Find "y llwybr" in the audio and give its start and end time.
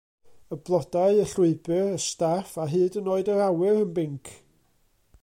1.23-1.75